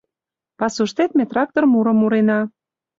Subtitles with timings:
[0.59, 2.39] Пасуштет ме трактор мурым мурена